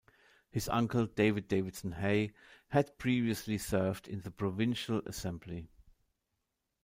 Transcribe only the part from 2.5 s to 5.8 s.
had previously served in the provincial assembly.